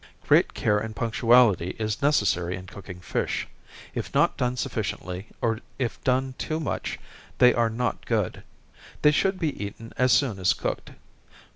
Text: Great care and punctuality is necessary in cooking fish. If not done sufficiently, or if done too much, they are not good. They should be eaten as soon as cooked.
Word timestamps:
Great 0.25 0.55
care 0.55 0.79
and 0.79 0.95
punctuality 0.95 1.75
is 1.77 2.01
necessary 2.01 2.55
in 2.55 2.65
cooking 2.65 2.99
fish. 3.01 3.47
If 3.93 4.11
not 4.15 4.35
done 4.35 4.57
sufficiently, 4.57 5.27
or 5.41 5.59
if 5.77 6.03
done 6.03 6.33
too 6.39 6.59
much, 6.59 6.97
they 7.37 7.53
are 7.53 7.69
not 7.69 8.07
good. 8.07 8.41
They 9.03 9.11
should 9.11 9.37
be 9.37 9.63
eaten 9.63 9.93
as 9.97 10.11
soon 10.11 10.39
as 10.39 10.53
cooked. 10.53 10.93